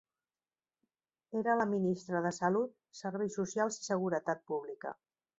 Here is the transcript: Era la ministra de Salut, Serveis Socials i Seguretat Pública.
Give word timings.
Era 1.41 1.53
la 1.59 1.67
ministra 1.73 2.21
de 2.25 2.31
Salut, 2.37 2.73
Serveis 3.01 3.37
Socials 3.41 3.77
i 3.83 3.85
Seguretat 3.89 4.41
Pública. 4.53 4.95